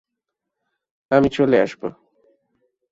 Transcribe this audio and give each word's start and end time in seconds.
আমি 1.11 1.29
চলে 1.29 1.57
আসবো। 1.61 1.87